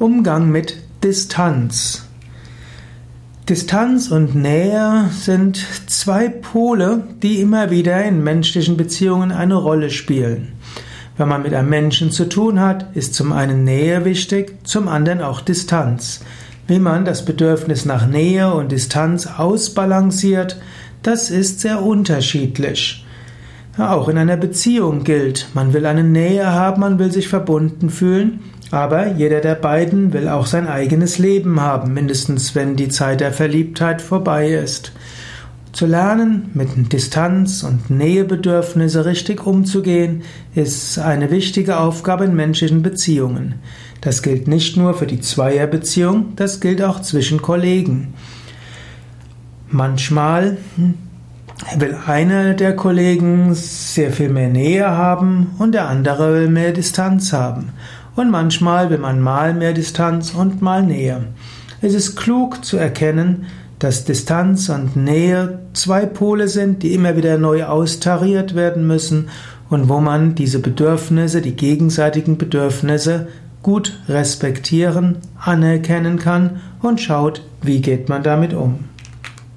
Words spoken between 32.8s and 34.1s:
Zeit der Verliebtheit